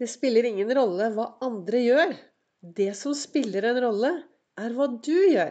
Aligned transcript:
Det 0.00 0.06
spiller 0.08 0.46
ingen 0.48 0.70
rolle 0.72 1.10
hva 1.12 1.26
andre 1.44 1.80
gjør. 1.84 2.12
Det 2.76 2.92
som 2.96 3.12
spiller 3.12 3.66
en 3.68 3.80
rolle, 3.84 4.10
er 4.56 4.72
hva 4.72 4.86
du 4.96 5.12
gjør. 5.12 5.50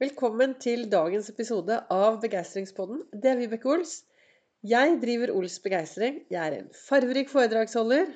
Velkommen 0.00 0.54
til 0.64 0.86
dagens 0.88 1.28
episode 1.28 1.76
av 1.92 2.16
Begeistringspodden. 2.22 3.02
Det 3.12 3.28
er 3.28 3.36
Vibeke 3.36 3.68
Ols. 3.68 3.98
Jeg 4.64 4.94
driver 5.02 5.34
Ols 5.36 5.58
Begeistring. 5.60 6.22
Jeg 6.32 6.40
er 6.40 6.56
en 6.56 6.70
farverik 6.86 7.28
foredragsholder, 7.28 8.08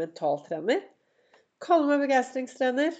mentaltrener, 0.00 0.80
kaller 1.60 1.92
meg 1.92 2.06
begeistringstrener 2.06 2.96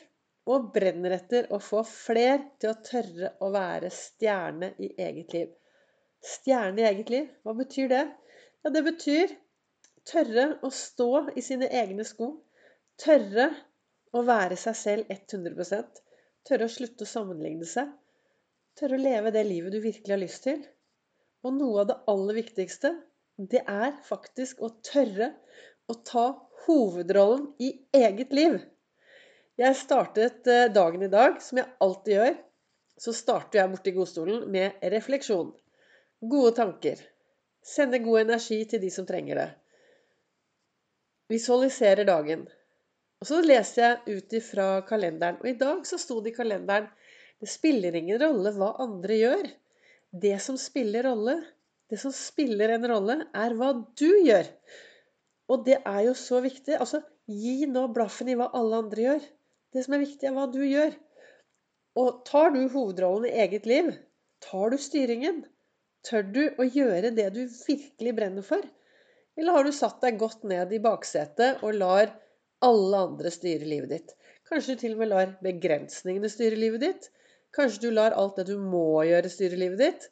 og 0.53 0.69
brenner 0.77 1.17
etter 1.17 1.49
å 1.49 1.63
få 1.65 1.81
fler 1.89 2.45
til 2.61 2.75
å 2.75 2.81
tørre 2.91 3.33
å 3.41 3.49
være 3.57 3.89
stjerne 4.03 4.75
i 4.85 4.93
eget 5.01 5.33
liv. 5.33 5.49
Stjerne 6.37 6.85
i 6.85 6.89
eget 6.93 7.17
liv, 7.17 7.33
hva 7.41 7.57
betyr 7.57 7.89
det? 7.97 8.05
Ja, 8.61 8.77
det 8.77 8.85
betyr 8.85 9.33
Tørre 10.07 10.43
å 10.63 10.69
stå 10.71 11.11
i 11.35 11.43
sine 11.43 11.67
egne 11.81 12.05
sko. 12.07 12.29
Tørre 13.03 13.49
å 14.15 14.21
være 14.29 14.59
seg 14.61 14.77
selv 14.79 15.09
100 15.11 15.81
Tørre 16.47 16.69
å 16.69 16.71
slutte 16.71 17.03
å 17.03 17.11
sammenligne 17.11 17.67
seg. 17.67 17.91
Tørre 18.79 19.01
å 19.01 19.03
leve 19.03 19.33
det 19.35 19.43
livet 19.49 19.75
du 19.75 19.81
virkelig 19.83 20.15
har 20.15 20.23
lyst 20.23 20.45
til. 20.47 20.63
Og 21.43 21.59
noe 21.59 21.83
av 21.83 21.91
det 21.91 21.99
aller 22.13 22.39
viktigste, 22.39 22.93
det 23.37 23.65
er 23.67 23.99
faktisk 24.07 24.63
å 24.63 24.71
tørre 24.87 25.33
å 25.91 25.99
ta 26.07 26.27
hovedrollen 26.69 27.51
i 27.59 27.73
eget 27.95 28.33
liv. 28.37 28.61
Jeg 29.59 29.79
startet 29.83 30.47
eh, 30.47 30.71
dagen 30.71 31.03
i 31.03 31.11
dag, 31.11 31.43
som 31.43 31.59
jeg 31.59 31.73
alltid 31.83 32.19
gjør. 32.19 32.41
Så 33.03 33.13
starter 33.17 33.61
jeg 33.65 33.75
borti 33.75 33.99
godstolen 33.99 34.47
med 34.55 34.89
refleksjon. 34.95 35.51
Gode 36.23 36.57
tanker. 36.63 37.03
Sende 37.67 37.99
god 38.07 38.29
energi 38.29 38.63
til 38.71 38.87
de 38.87 38.95
som 38.95 39.07
trenger 39.09 39.43
det 39.43 39.53
visualiserer 41.33 42.07
dagen. 42.09 42.47
Og 43.21 43.29
så 43.31 43.41
leser 43.43 43.83
jeg 43.83 44.19
ut 44.19 44.35
ifra 44.39 44.69
kalenderen. 44.89 45.41
Og 45.43 45.51
i 45.51 45.59
dag 45.59 45.87
så 45.89 45.99
sto 46.01 46.21
det 46.23 46.35
i 46.35 46.37
kalenderen 46.37 46.91
det 47.41 47.49
spiller 47.53 47.97
ingen 47.99 48.21
rolle 48.21 48.53
hva 48.57 48.73
andre 48.81 49.17
gjør. 49.21 49.49
Det 50.25 50.37
som 50.41 50.57
spiller 50.61 51.05
rolle, 51.05 51.37
det 51.91 51.99
som 52.01 52.15
spiller 52.15 52.73
en 52.77 52.87
rolle, 52.89 53.19
er 53.37 53.57
hva 53.59 53.73
du 54.01 54.09
gjør. 54.25 54.49
Og 55.53 55.67
det 55.67 55.77
er 55.83 56.01
jo 56.09 56.15
så 56.19 56.41
viktig. 56.45 56.79
Altså, 56.81 57.03
gi 57.29 57.69
nå 57.71 57.87
blaffen 57.95 58.31
i 58.33 58.39
hva 58.39 58.49
alle 58.57 58.81
andre 58.85 59.05
gjør. 59.09 59.27
Det 59.75 59.85
som 59.85 59.97
er 59.97 60.05
viktig, 60.07 60.31
er 60.31 60.37
hva 60.37 60.47
du 60.53 60.63
gjør. 60.65 60.97
Og 62.01 62.25
tar 62.29 62.55
du 62.55 62.63
hovedrollen 62.73 63.29
i 63.29 63.37
eget 63.45 63.69
liv? 63.69 63.93
Tar 64.45 64.73
du 64.73 64.81
styringen? 64.81 65.45
Tør 66.07 66.25
du 66.33 66.43
å 66.57 66.65
gjøre 66.65 67.13
det 67.13 67.29
du 67.35 67.43
virkelig 67.67 68.17
brenner 68.17 68.45
for? 68.47 68.65
Eller 69.37 69.53
har 69.53 69.67
du 69.67 69.73
satt 69.77 70.01
deg 70.05 70.19
godt 70.21 70.47
ned 70.49 70.73
i 70.73 70.81
baksetet 70.83 71.63
og 71.67 71.77
lar 71.77 72.13
alle 72.65 73.03
andre 73.09 73.33
styre 73.33 73.69
livet 73.69 73.93
ditt? 73.93 74.15
Kanskje 74.49 74.75
du 74.75 74.83
til 74.83 74.95
og 74.97 75.03
med 75.03 75.13
lar 75.13 75.35
begrensningene 75.45 76.31
styre 76.33 76.59
livet 76.59 76.85
ditt? 76.87 77.11
Kanskje 77.57 77.87
du 77.87 77.97
lar 77.97 78.17
alt 78.17 78.39
det 78.41 78.47
du 78.49 78.57
må 78.61 79.03
gjøre, 79.09 79.33
styre 79.33 79.59
livet 79.61 79.83
ditt? 79.83 80.09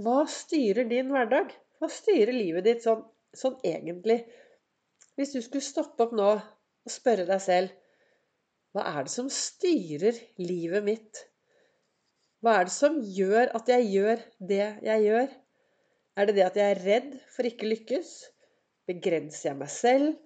Hva 0.00 0.24
styrer 0.30 0.88
din 0.90 1.12
hverdag? 1.12 1.52
Hva 1.78 1.90
styrer 1.92 2.34
livet 2.34 2.66
ditt 2.66 2.84
sånn, 2.86 3.04
sånn 3.36 3.56
egentlig? 3.66 4.22
Hvis 5.14 5.34
du 5.36 5.40
skulle 5.44 5.64
stoppe 5.64 6.06
opp 6.06 6.14
nå 6.16 6.30
og 6.34 6.92
spørre 6.92 7.26
deg 7.28 7.42
selv 7.42 7.80
hva 8.74 8.82
er 8.90 9.04
det 9.06 9.12
som 9.12 9.28
styrer 9.30 10.16
livet 10.42 10.82
mitt? 10.82 11.20
Hva 12.42 12.56
er 12.58 12.66
det 12.66 12.74
som 12.74 12.96
gjør 12.98 13.52
at 13.54 13.68
jeg 13.70 13.86
gjør 13.92 14.22
det 14.50 14.64
jeg 14.82 15.04
gjør? 15.04 15.28
Er 16.18 16.26
det 16.26 16.34
det 16.34 16.46
at 16.48 16.58
jeg 16.58 16.72
er 16.72 16.80
redd 16.82 17.12
for 17.36 17.46
ikke 17.46 17.68
lykkes? 17.70 18.10
Begrenser 18.88 19.50
jeg 19.50 19.58
meg 19.60 19.70
selv? 19.72 20.16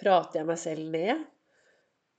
Prater 0.00 0.40
jeg 0.40 0.48
meg 0.48 0.60
selv 0.60 0.86
ned? 0.94 1.26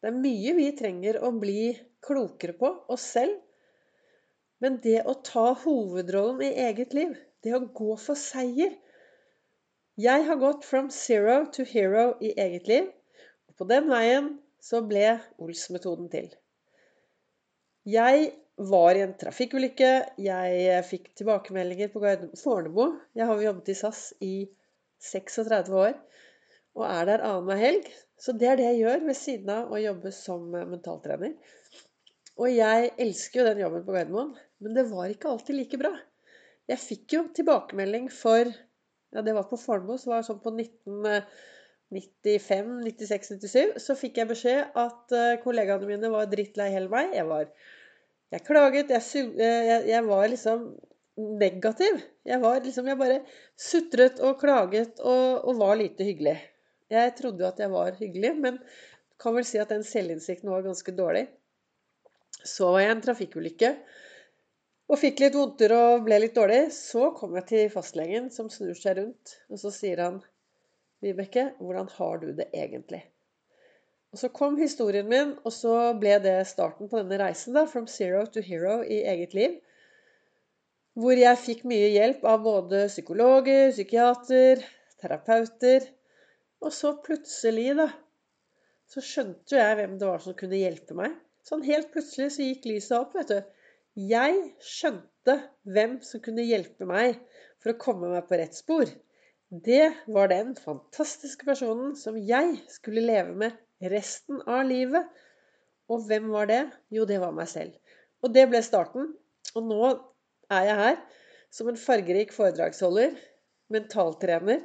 Det 0.01 0.09
er 0.11 0.19
mye 0.21 0.53
vi 0.57 0.67
trenger 0.77 1.17
å 1.25 1.31
bli 1.41 1.71
klokere 2.05 2.53
på 2.57 2.69
oss 2.93 3.07
selv. 3.15 3.39
Men 4.61 4.77
det 4.83 4.99
å 5.09 5.15
ta 5.25 5.51
hovedrollen 5.63 6.43
i 6.45 6.51
eget 6.67 6.93
liv, 6.93 7.15
det 7.41 7.55
å 7.57 7.63
gå 7.65 7.95
for 7.97 8.19
seier 8.19 8.77
Jeg 10.01 10.25
har 10.27 10.37
gått 10.41 10.65
from 10.65 10.89
zero 10.93 11.41
to 11.53 11.65
hero 11.67 12.13
i 12.21 12.31
eget 12.37 12.69
liv. 12.69 12.87
Og 13.49 13.57
på 13.57 13.67
den 13.73 13.89
veien 13.89 14.31
så 14.61 14.83
ble 14.85 15.17
Ols-metoden 15.41 16.09
til. 16.13 16.29
Jeg 17.89 18.31
var 18.69 18.95
i 18.95 19.01
en 19.01 19.17
trafikkulykke. 19.17 19.91
Jeg 20.21 20.81
fikk 20.85 21.11
tilbakemeldinger 21.17 21.89
på 21.93 22.01
Fornebu. 22.37 22.99
Jeg 23.17 23.29
har 23.29 23.45
jobbet 23.49 23.73
i 23.73 23.77
SAS 23.81 24.01
i 24.21 24.35
36 25.01 25.75
år 25.75 25.97
og 26.77 26.85
er 26.87 27.07
der 27.09 27.23
annenhver 27.27 27.59
helg. 27.59 27.89
Så 28.21 28.35
det 28.37 28.47
er 28.47 28.59
det 28.59 28.67
jeg 28.69 28.81
gjør 28.83 29.07
ved 29.07 29.17
siden 29.17 29.49
av 29.53 29.71
å 29.73 29.79
jobbe 29.81 30.11
som 30.15 30.43
mentaltrener. 30.53 31.33
Og 32.39 32.47
jeg 32.53 32.91
elsker 33.01 33.41
jo 33.41 33.47
den 33.49 33.61
jobben 33.63 33.85
på 33.85 33.95
Gardermoen, 33.95 34.35
men 34.63 34.75
det 34.77 34.85
var 34.91 35.11
ikke 35.11 35.31
alltid 35.31 35.57
like 35.57 35.79
bra. 35.81 35.91
Jeg 36.69 36.79
fikk 36.79 37.15
jo 37.17 37.21
tilbakemelding 37.35 38.11
for 38.13 38.51
Ja, 39.11 39.19
det 39.19 39.33
var 39.35 39.43
på 39.49 39.57
Fornebu, 39.59 39.97
så 39.99 40.07
var 40.07 40.21
det 40.21 40.27
sånn 40.29 40.37
på 40.39 40.53
1995, 40.55 42.69
96, 42.85 43.33
97. 43.43 43.73
Så 43.83 43.91
fikk 43.99 44.21
jeg 44.21 44.29
beskjed 44.29 44.77
at 44.79 45.15
eh, 45.17 45.39
kollegaene 45.43 45.89
mine 45.89 46.07
var 46.13 46.29
drittlei 46.31 46.69
hele 46.71 46.87
meg. 46.93 47.11
Jeg 47.17 47.27
var 47.27 47.49
Jeg 48.31 48.45
klaget, 48.47 48.93
jeg, 48.95 49.03
jeg, 49.35 49.83
jeg 49.89 50.03
var 50.07 50.23
liksom 50.31 50.63
negativ. 51.41 51.99
Jeg 52.27 52.41
var 52.41 52.61
liksom 52.63 52.87
Jeg 52.87 52.99
bare 52.99 53.19
sutret 53.57 54.21
og 54.23 54.39
klaget 54.41 54.99
og, 54.99 55.45
og 55.47 55.59
var 55.59 55.77
lite 55.79 56.07
hyggelig. 56.07 56.37
Jeg 56.91 57.13
trodde 57.17 57.43
jo 57.43 57.47
at 57.47 57.59
jeg 57.59 57.71
var 57.71 57.95
hyggelig, 57.99 58.33
men 58.35 58.57
kan 59.21 59.35
vel 59.35 59.45
si 59.47 59.59
at 59.61 59.71
den 59.71 59.85
selvinnsikten 59.87 60.49
var 60.51 60.65
ganske 60.65 60.93
dårlig. 60.97 61.27
Så 62.43 62.71
var 62.73 62.81
jeg 62.81 62.89
i 62.89 62.95
en 62.95 63.05
trafikkulykke 63.05 63.71
og 64.91 64.99
fikk 64.99 65.21
litt 65.23 65.37
vondter 65.37 65.71
og 65.75 66.03
ble 66.07 66.17
litt 66.19 66.35
dårlig. 66.35 66.65
Så 66.75 67.13
kom 67.15 67.37
jeg 67.39 67.47
til 67.51 67.71
fastlegen, 67.71 68.27
som 68.33 68.49
snur 68.51 68.75
seg 68.75 68.97
rundt, 68.99 69.37
og 69.47 69.61
så 69.61 69.71
sier 69.73 70.03
han 70.03 70.19
Vibeke, 71.01 71.47
hvordan 71.57 71.87
har 71.95 72.19
du 72.21 72.27
det 72.37 72.51
egentlig? 72.53 73.05
Og 74.11 74.19
Så 74.19 74.29
kom 74.35 74.57
historien 74.59 75.07
min, 75.07 75.31
og 75.45 75.53
så 75.55 75.93
ble 75.97 76.17
det 76.21 76.35
starten 76.49 76.89
på 76.91 76.99
denne 76.99 77.17
reisen. 77.21 77.55
da, 77.55 77.65
From 77.65 77.87
zero 77.87 78.25
to 78.25 78.43
hero 78.43 78.81
i 78.83 78.99
eget 79.07 79.33
liv. 79.33 79.55
Hvor 80.99 81.15
jeg 81.15 81.39
fikk 81.39 81.63
mye 81.71 81.87
hjelp 81.93 82.23
av 82.27 82.41
både 82.43 82.85
psykologer, 82.91 83.69
psykiater, 83.71 84.63
terapeuter. 84.99 85.85
Og 86.61 86.73
så 86.75 86.93
plutselig, 87.05 87.71
da, 87.79 87.87
så 88.91 89.03
skjønte 89.05 89.55
jeg 89.55 89.77
hvem 89.79 89.95
det 90.01 90.09
var 90.09 90.21
som 90.23 90.35
kunne 90.37 90.59
hjelpe 90.59 90.97
meg. 90.97 91.15
Sånn 91.47 91.63
helt 91.65 91.89
plutselig 91.93 92.33
så 92.35 92.45
gikk 92.45 92.67
lyset 92.69 92.97
opp, 92.99 93.15
vet 93.17 93.31
du. 93.31 93.39
Jeg 94.11 94.35
skjønte 94.63 95.37
hvem 95.67 95.97
som 96.05 96.21
kunne 96.23 96.45
hjelpe 96.45 96.85
meg 96.87 97.17
for 97.61 97.73
å 97.73 97.79
komme 97.81 98.11
meg 98.11 98.27
på 98.27 98.37
rett 98.39 98.57
spor. 98.57 98.91
Det 99.51 99.89
var 100.07 100.29
den 100.31 100.53
fantastiske 100.59 101.47
personen 101.47 101.95
som 101.99 102.19
jeg 102.19 102.53
skulle 102.71 103.03
leve 103.03 103.33
med 103.35 103.89
resten 103.91 104.39
av 104.45 104.63
livet. 104.69 105.09
Og 105.91 106.05
hvem 106.07 106.29
var 106.31 106.47
det? 106.51 106.61
Jo, 106.93 107.07
det 107.07 107.19
var 107.23 107.35
meg 107.35 107.49
selv. 107.51 107.73
Og 108.23 108.31
det 108.35 108.45
ble 108.51 108.61
starten. 108.63 109.11
Og 109.57 109.67
nå 109.67 109.89
er 110.51 110.67
jeg 110.67 110.79
her 110.81 111.01
som 111.51 111.69
en 111.71 111.79
fargerik 111.79 112.31
foredragsholder, 112.35 113.15
mentaltrener, 113.71 114.61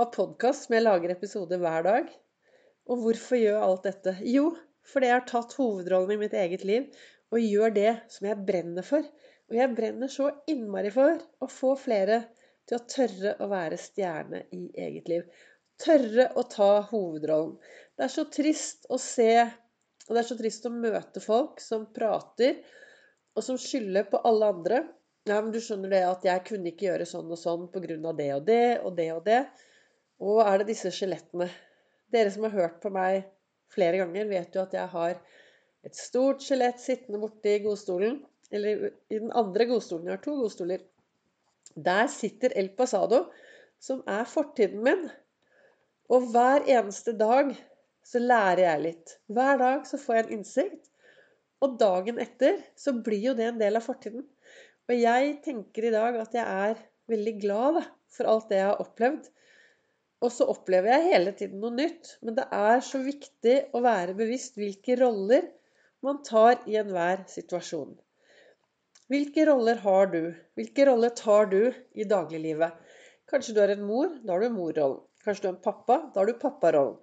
har 0.00 0.12
podkast 0.14 0.66
som 0.66 0.76
jeg 0.76 0.84
lager 0.84 1.12
episoder 1.12 1.60
hver 1.60 1.84
dag. 1.84 2.10
Og 2.88 3.04
hvorfor 3.04 3.40
gjør 3.40 3.54
jeg 3.54 3.66
alt 3.66 3.86
dette? 3.88 4.14
Jo, 4.28 4.50
fordi 4.88 5.10
jeg 5.10 5.18
har 5.18 5.26
tatt 5.28 5.56
hovedrollen 5.58 6.14
i 6.16 6.20
mitt 6.22 6.36
eget 6.36 6.64
liv 6.68 6.88
og 7.30 7.44
gjør 7.44 7.74
det 7.76 7.90
som 8.10 8.28
jeg 8.30 8.46
brenner 8.48 8.86
for. 8.86 9.04
Og 9.50 9.58
jeg 9.58 9.74
brenner 9.76 10.10
så 10.10 10.30
innmari 10.50 10.92
for 10.94 11.20
å 11.42 11.48
få 11.50 11.74
flere 11.78 12.22
til 12.68 12.78
å 12.78 12.84
tørre 12.90 13.34
å 13.42 13.48
være 13.50 13.78
stjerne 13.80 14.44
i 14.56 14.68
eget 14.78 15.10
liv. 15.10 15.24
Tørre 15.80 16.28
å 16.38 16.44
ta 16.48 16.72
hovedrollen. 16.90 17.56
Det 17.96 18.06
er 18.06 18.12
så 18.12 18.26
trist 18.32 18.88
å 18.92 18.98
se, 19.00 19.32
og 20.06 20.12
det 20.12 20.22
er 20.22 20.28
så 20.28 20.38
trist 20.38 20.68
å 20.68 20.74
møte 20.74 21.22
folk 21.24 21.60
som 21.64 21.88
prater, 21.94 22.60
og 23.36 23.46
som 23.46 23.58
skylder 23.60 24.08
på 24.10 24.20
alle 24.26 24.50
andre. 24.54 24.80
Ja, 25.28 25.36
men 25.42 25.50
du 25.52 25.58
skjønner 25.60 25.92
det 25.92 26.00
at 26.08 26.24
jeg 26.24 26.44
kunne 26.48 26.70
ikke 26.70 26.86
gjøre 26.86 27.06
sånn 27.08 27.28
og 27.28 27.38
sånn 27.38 27.66
pga. 27.72 28.12
det 28.16 28.30
og 28.34 28.46
det 28.46 28.62
og 28.80 28.94
det 28.96 29.08
og 29.12 29.24
det. 29.26 29.40
Og 30.20 30.40
er 30.44 30.60
det 30.60 30.70
disse 30.72 30.92
skjelettene? 30.94 31.50
Dere 32.10 32.32
som 32.32 32.46
har 32.48 32.56
hørt 32.56 32.80
på 32.82 32.90
meg 32.92 33.26
flere 33.70 34.00
ganger, 34.00 34.30
vet 34.30 34.56
jo 34.56 34.64
at 34.64 34.74
jeg 34.74 34.88
har 34.94 35.20
et 35.86 35.96
stort 35.96 36.42
skjelett 36.44 36.80
sittende 36.80 37.20
borti 37.20 37.58
godstolen. 37.64 38.18
Eller 38.50 38.88
i 39.12 39.18
den 39.20 39.30
andre 39.36 39.68
godstolen. 39.70 40.08
Jeg 40.08 40.16
har 40.16 40.24
to 40.24 40.36
godstoler. 40.40 40.82
Der 41.76 42.08
sitter 42.10 42.56
El 42.58 42.72
Pasado, 42.76 43.26
som 43.78 44.02
er 44.08 44.24
fortiden 44.26 44.82
min. 44.84 45.04
Og 46.10 46.32
hver 46.32 46.64
eneste 46.66 47.14
dag 47.14 47.52
så 48.02 48.18
lærer 48.18 48.64
jeg 48.64 48.86
litt. 48.88 49.16
Hver 49.30 49.60
dag 49.60 49.86
så 49.86 50.00
får 50.00 50.16
jeg 50.16 50.26
en 50.26 50.38
innsikt. 50.40 50.90
Og 51.60 51.76
dagen 51.78 52.18
etter 52.18 52.58
så 52.78 52.96
blir 52.96 53.30
jo 53.30 53.36
det 53.38 53.46
en 53.52 53.60
del 53.60 53.76
av 53.78 53.84
fortiden. 53.84 54.24
Og 54.90 54.96
jeg 54.98 55.36
tenker 55.44 55.86
i 55.86 55.94
dag 55.94 56.16
at 56.18 56.32
jeg 56.34 56.42
er 56.42 56.78
veldig 57.10 57.34
glad 57.38 57.76
da, 57.78 57.82
for 58.10 58.26
alt 58.26 58.48
det 58.50 58.58
jeg 58.58 58.66
har 58.66 58.80
opplevd. 58.82 59.28
Og 60.20 60.32
så 60.34 60.48
opplever 60.50 60.90
jeg 60.90 61.12
hele 61.12 61.32
tiden 61.38 61.60
noe 61.62 61.70
nytt. 61.76 62.16
Men 62.26 62.34
det 62.40 62.48
er 62.50 62.82
så 62.82 62.98
viktig 63.04 63.54
å 63.70 63.82
være 63.84 64.16
bevisst 64.18 64.58
hvilke 64.58 64.98
roller 64.98 65.46
man 66.02 66.18
tar 66.26 66.58
i 66.66 66.74
enhver 66.80 67.22
situasjon. 67.30 67.94
Hvilke 69.10 69.46
roller 69.46 69.78
har 69.84 70.10
du? 70.10 70.20
Hvilke 70.58 70.88
roller 70.90 71.14
tar 71.14 71.46
du 71.54 71.70
i 71.94 72.08
dagliglivet? 72.10 72.74
Kanskje 73.30 73.54
du 73.54 73.62
er 73.62 73.76
en 73.76 73.86
mor, 73.86 74.10
da 74.26 74.34
har 74.34 74.42
du 74.42 74.56
morrollen. 74.58 75.00
Kanskje 75.22 75.46
du 75.46 75.48
er 75.52 75.54
en 75.54 75.64
pappa, 75.64 76.00
da 76.10 76.22
har 76.22 76.30
du 76.30 76.42
papparollen. 76.42 76.98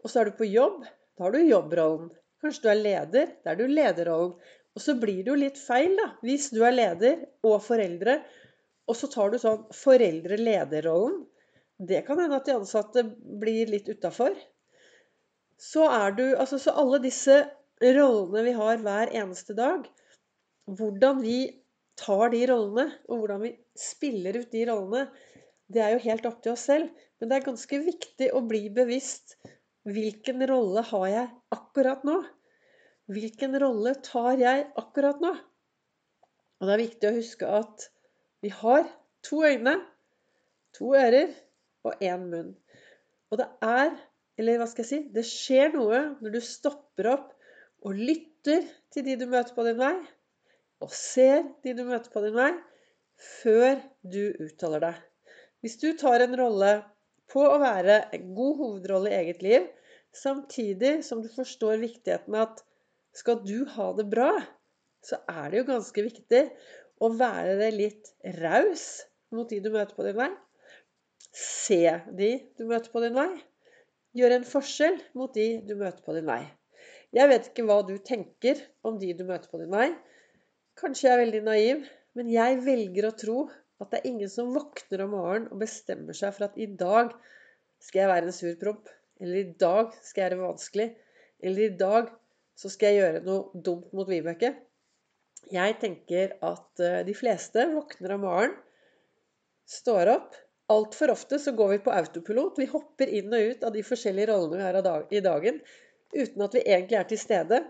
Og 0.00 0.08
så 0.08 0.22
er 0.22 0.30
du 0.30 0.40
på 0.40 0.48
jobb, 0.48 0.80
da 1.18 1.26
har 1.26 1.36
du 1.36 1.44
jobbrollen. 1.44 2.08
Kanskje 2.40 2.64
du 2.64 2.68
er 2.72 2.80
leder, 2.80 3.32
da 3.44 3.52
er 3.52 3.60
du 3.60 3.68
lederrollen. 3.68 4.34
Og 4.72 4.82
så 4.84 4.94
blir 4.96 5.20
det 5.20 5.32
jo 5.32 5.38
litt 5.38 5.58
feil, 5.60 5.94
da, 5.98 6.08
hvis 6.24 6.48
du 6.54 6.62
er 6.64 6.74
leder 6.74 7.26
og 7.44 7.58
foreldre, 7.64 8.20
og 8.88 8.98
så 8.98 9.08
tar 9.12 9.32
du 9.32 9.38
sånn 9.40 9.66
foreldre-leder-rollen. 9.76 11.20
Det 11.82 12.02
kan 12.06 12.20
hende 12.22 12.38
at 12.38 12.48
de 12.48 12.56
ansatte 12.56 13.04
blir 13.42 13.70
litt 13.70 13.88
utafor. 13.90 14.36
Så 15.60 15.86
er 15.90 16.14
du 16.16 16.24
Altså, 16.32 16.58
så 16.58 16.74
alle 16.78 17.02
disse 17.02 17.42
rollene 17.82 18.44
vi 18.46 18.54
har 18.56 18.80
hver 18.82 19.12
eneste 19.12 19.54
dag, 19.58 19.86
hvordan 20.70 21.22
vi 21.22 21.38
tar 21.98 22.30
de 22.32 22.42
rollene, 22.50 22.88
og 23.10 23.22
hvordan 23.22 23.42
vi 23.46 23.52
spiller 23.78 24.40
ut 24.40 24.52
de 24.54 24.66
rollene, 24.70 25.06
det 25.72 25.82
er 25.82 25.94
jo 25.94 26.04
helt 26.06 26.28
opp 26.28 26.40
til 26.44 26.54
oss 26.54 26.66
selv. 26.70 26.90
Men 27.20 27.30
det 27.30 27.38
er 27.38 27.48
ganske 27.48 27.82
viktig 27.86 28.30
å 28.34 28.42
bli 28.46 28.66
bevisst 28.74 29.36
hvilken 29.88 30.44
rolle 30.46 30.84
har 30.92 31.06
jeg 31.10 31.28
akkurat 31.54 32.04
nå? 32.06 32.20
Hvilken 33.12 33.56
rolle 33.60 33.94
tar 34.04 34.38
jeg 34.40 34.68
akkurat 34.78 35.20
nå? 35.22 35.32
Og 36.60 36.68
det 36.68 36.74
er 36.74 36.82
viktig 36.84 37.08
å 37.08 37.16
huske 37.16 37.48
at 37.60 37.88
vi 38.42 38.50
har 38.54 38.86
to 39.26 39.42
øyne, 39.44 39.74
to 40.76 40.92
ører 40.96 41.32
og 41.86 42.02
én 42.04 42.24
munn. 42.30 42.52
Og 43.32 43.40
det 43.40 43.48
er, 43.66 43.92
eller 44.38 44.60
hva 44.60 44.68
skal 44.70 44.84
jeg 44.84 44.90
si, 44.90 45.00
det 45.14 45.26
skjer 45.28 45.74
noe 45.74 46.00
når 46.22 46.36
du 46.36 46.40
stopper 46.46 47.10
opp 47.12 47.30
og 47.82 47.98
lytter 47.98 48.64
til 48.94 49.06
de 49.06 49.18
du 49.20 49.26
møter 49.30 49.54
på 49.56 49.66
din 49.66 49.80
vei, 49.80 49.94
og 50.82 50.94
ser 50.94 51.42
de 51.64 51.74
du 51.78 51.84
møter 51.86 52.12
på 52.14 52.22
din 52.24 52.36
vei, 52.38 52.50
før 53.42 53.78
du 54.02 54.22
uttaler 54.46 54.86
deg. 54.86 55.00
Hvis 55.62 55.78
du 55.82 55.92
tar 55.98 56.24
en 56.24 56.34
rolle 56.38 56.72
på 57.30 57.42
å 57.46 57.60
være 57.62 58.00
en 58.14 58.34
god 58.36 58.58
hovedrolle 58.60 59.12
i 59.12 59.18
eget 59.20 59.42
liv, 59.44 59.68
samtidig 60.14 61.00
som 61.06 61.22
du 61.24 61.30
forstår 61.32 61.80
viktigheten 61.82 62.34
av 62.36 62.50
at 62.50 62.62
skal 63.16 63.42
du 63.44 63.64
ha 63.74 63.88
det 63.96 64.06
bra, 64.12 64.30
så 65.04 65.18
er 65.28 65.50
det 65.50 65.62
jo 65.62 65.68
ganske 65.72 66.04
viktig 66.06 66.42
å 67.02 67.10
være 67.18 67.70
litt 67.74 68.12
raus 68.38 68.86
mot 69.34 69.48
de 69.50 69.58
du 69.64 69.70
møter 69.74 69.96
på 69.96 70.06
din 70.06 70.18
vei. 70.18 70.30
Se 71.32 71.82
de 72.12 72.30
du 72.58 72.66
møter 72.68 72.92
på 72.92 73.02
din 73.04 73.16
vei. 73.16 73.30
Gjøre 74.16 74.40
en 74.40 74.48
forskjell 74.48 74.98
mot 75.16 75.32
de 75.34 75.46
du 75.64 75.74
møter 75.80 76.04
på 76.04 76.14
din 76.16 76.28
vei. 76.28 76.42
Jeg 77.12 77.28
vet 77.28 77.48
ikke 77.48 77.64
hva 77.68 77.80
du 77.84 77.96
tenker 78.04 78.60
om 78.88 78.98
de 79.00 79.10
du 79.16 79.24
møter 79.28 79.50
på 79.52 79.60
din 79.60 79.72
vei. 79.72 79.90
Kanskje 80.80 81.08
jeg 81.08 81.14
er 81.14 81.22
veldig 81.24 81.42
naiv, 81.48 81.84
men 82.16 82.30
jeg 82.32 82.60
velger 82.64 83.08
å 83.08 83.16
tro 83.16 83.38
at 83.82 83.90
det 83.92 84.00
er 84.00 84.10
ingen 84.12 84.30
som 84.32 84.52
våkner 84.54 85.04
om 85.04 85.14
morgenen 85.16 85.50
og 85.52 85.60
bestemmer 85.64 86.16
seg 86.16 86.32
for 86.36 86.46
at 86.46 86.58
i 86.60 86.68
dag 86.68 87.12
skal 87.82 88.04
jeg 88.04 88.12
være 88.12 88.28
en 88.28 88.36
sur 88.36 88.58
promp, 88.60 88.88
Eller 89.22 89.38
i 89.42 89.52
dag 89.58 89.92
skal 90.02 90.22
jeg 90.22 90.30
være 90.32 90.48
vanskelig. 90.48 90.86
Eller 91.42 91.62
i 91.66 91.76
dag 91.78 92.08
så 92.58 92.70
skal 92.72 92.92
jeg 92.92 93.00
gjøre 93.00 93.24
noe 93.26 93.62
dumt 93.66 93.92
mot 93.96 94.08
Vibeke. 94.08 94.52
Jeg 95.52 95.76
tenker 95.82 96.36
at 96.44 96.82
eh, 96.82 97.02
de 97.06 97.14
fleste 97.16 97.66
våkner 97.72 98.16
om 98.16 98.24
morgenen, 98.26 98.56
står 99.72 100.10
opp. 100.12 100.34
Altfor 100.72 101.12
ofte 101.14 101.38
så 101.40 101.52
går 101.56 101.68
vi 101.70 101.82
på 101.84 101.92
autopilot. 101.94 102.58
Vi 102.60 102.68
hopper 102.68 103.08
inn 103.08 103.32
og 103.32 103.52
ut 103.52 103.62
av 103.64 103.72
de 103.74 103.84
forskjellige 103.86 104.28
rollene 104.32 104.58
vi 104.58 104.66
har 104.66 105.06
i 105.14 105.22
dagen, 105.24 105.60
uten 106.12 106.44
at 106.44 106.56
vi 106.56 106.64
egentlig 106.64 106.98
er 106.98 107.06
til 107.08 107.20
stede. 107.20 107.60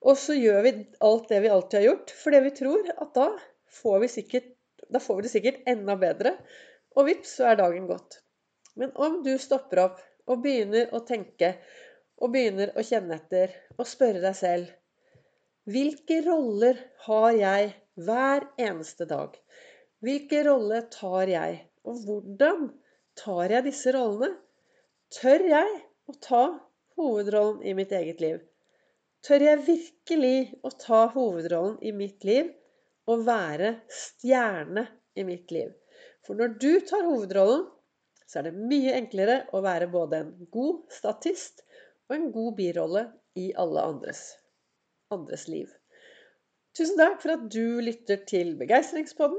Og 0.00 0.16
så 0.18 0.34
gjør 0.34 0.64
vi 0.64 0.72
alt 1.06 1.28
det 1.30 1.42
vi 1.44 1.52
alltid 1.52 1.78
har 1.78 1.86
gjort, 1.86 2.14
fordi 2.22 2.40
vi 2.46 2.54
tror 2.56 2.90
at 2.96 3.12
da 3.14 3.28
får 3.80 4.00
vi 4.04 4.10
sikkert 4.16 4.48
da 4.90 5.00
får 5.00 5.16
vi 5.16 5.22
det 5.22 5.32
sikkert 5.32 5.68
enda 5.70 5.96
bedre. 5.96 6.34
Og 6.98 7.06
vips, 7.06 7.36
så 7.38 7.50
er 7.50 7.60
dagen 7.60 7.86
gått. 7.90 8.20
Men 8.80 8.92
om 8.98 9.20
du 9.26 9.32
stopper 9.38 9.84
opp 9.84 10.00
og 10.30 10.42
begynner 10.44 10.90
å 10.94 11.02
tenke, 11.06 11.54
og 12.20 12.32
begynner 12.34 12.72
å 12.76 12.84
kjenne 12.84 13.16
etter, 13.16 13.52
og 13.78 13.88
spørre 13.88 14.22
deg 14.22 14.36
selv 14.36 14.76
Hvilke 15.70 16.20
roller 16.24 16.78
har 17.06 17.32
jeg 17.36 17.72
hver 18.00 18.46
eneste 18.60 19.06
dag? 19.08 19.34
Hvilke 20.00 20.40
roller 20.46 20.86
tar 20.92 21.28
jeg? 21.28 21.58
Og 21.84 22.00
hvordan 22.06 22.70
tar 23.20 23.52
jeg 23.52 23.66
disse 23.68 23.92
rollene? 23.94 24.32
Tør 25.12 25.44
jeg 25.50 25.74
å 26.08 26.14
ta 26.22 26.44
hovedrollen 26.96 27.60
i 27.66 27.74
mitt 27.76 27.92
eget 27.96 28.22
liv? 28.24 28.40
Tør 29.26 29.44
jeg 29.44 29.64
virkelig 29.66 30.38
å 30.64 30.72
ta 30.72 31.02
hovedrollen 31.12 31.76
i 31.84 31.92
mitt 31.92 32.24
liv 32.24 32.48
og 33.10 33.26
være 33.26 33.74
stjerne 33.92 34.86
i 35.18 35.26
mitt 35.28 35.52
liv. 35.52 35.74
For 36.24 36.38
når 36.38 36.56
du 36.62 36.72
tar 36.88 37.04
hovedrollen, 37.04 37.66
så 38.26 38.40
er 38.40 38.48
det 38.48 38.68
mye 38.70 38.94
enklere 38.96 39.42
å 39.52 39.60
være 39.64 39.90
både 39.92 40.22
en 40.22 40.32
god 40.54 40.84
statist 40.94 41.64
og 42.10 42.16
en 42.16 42.32
god 42.34 42.56
birolle 42.58 43.04
i 43.38 43.52
alle 43.62 43.82
andres, 43.86 44.22
andres 45.14 45.46
liv. 45.48 45.68
Tusen 46.76 46.98
takk 46.98 47.20
for 47.22 47.36
at 47.36 47.46
du 47.54 47.78
lytter 47.82 48.24
til 48.30 48.56
Begeistringspodden. 48.58 49.38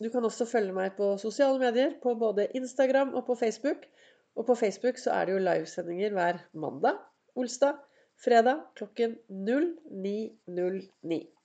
Du 0.00 0.08
kan 0.12 0.24
også 0.28 0.46
følge 0.48 0.72
meg 0.76 0.96
på 0.96 1.14
sosiale 1.20 1.60
medier, 1.60 1.92
på 2.02 2.14
både 2.20 2.48
Instagram 2.56 3.14
og 3.14 3.26
på 3.28 3.36
Facebook. 3.36 3.84
Og 4.36 4.48
på 4.48 4.54
Facebook 4.54 4.98
så 5.00 5.12
er 5.16 5.28
det 5.28 5.36
jo 5.36 5.44
livesendinger 5.44 6.16
hver 6.16 6.40
mandag, 6.52 6.98
olsdag, 7.36 7.78
fredag 8.24 8.60
klokken 8.76 9.16
09.09. 9.30 11.36